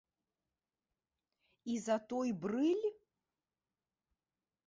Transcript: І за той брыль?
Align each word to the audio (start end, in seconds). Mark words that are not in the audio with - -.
І 1.75 1.75
за 1.87 1.97
той 2.13 2.29
брыль? 2.45 2.83